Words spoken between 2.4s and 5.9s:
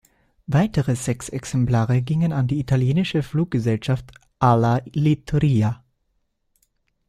die italienische Fluggesellschaft Ala Littoria.